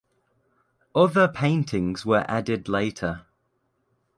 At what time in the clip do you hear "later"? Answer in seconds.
2.67-3.21